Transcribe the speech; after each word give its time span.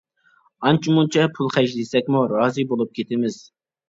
ئانچە 0.69 0.95
مۇنچە 0.95 1.25
پۇل 1.35 1.51
خەجلىسەكمۇ 1.55 2.21
رازى 2.31 2.65
بولۇپ 2.73 2.97
كېتىمىز. 3.01 3.37